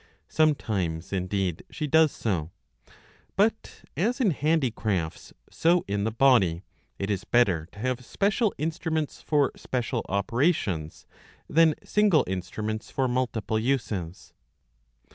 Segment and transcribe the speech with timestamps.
[0.29, 2.49] Sometimes, indeed, she does so.^
[3.35, 6.63] But as in handicrafts so in the body;
[6.97, 11.05] it is better to have special instruments for special operations,
[11.47, 14.33] than single instruments for multiple uses.